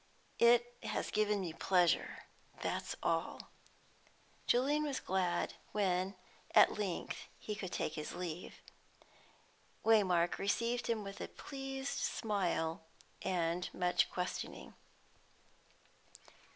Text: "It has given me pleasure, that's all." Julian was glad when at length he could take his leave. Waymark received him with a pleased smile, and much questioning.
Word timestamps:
"It 0.39 0.75
has 0.81 1.11
given 1.11 1.41
me 1.41 1.53
pleasure, 1.53 2.23
that's 2.59 2.95
all." 3.03 3.49
Julian 4.47 4.81
was 4.81 4.99
glad 4.99 5.53
when 5.73 6.15
at 6.55 6.79
length 6.79 7.27
he 7.37 7.53
could 7.53 7.71
take 7.71 7.93
his 7.93 8.15
leave. 8.15 8.63
Waymark 9.85 10.39
received 10.39 10.87
him 10.87 11.03
with 11.03 11.21
a 11.21 11.27
pleased 11.27 11.99
smile, 11.99 12.81
and 13.21 13.71
much 13.75 14.09
questioning. 14.09 14.73